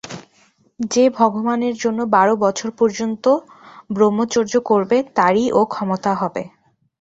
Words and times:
যে 0.91 1.03
ভগবানের 1.17 1.75
জন্য 1.83 1.99
বার 2.13 2.29
বছর 2.43 2.69
পর্যন্ত 2.79 3.25
ব্রহ্মচর্য 3.89 4.53
করবে, 4.69 4.97
তারই 5.17 5.45
ও-ক্ষমতা 5.53 6.11
হবে। 6.21 6.43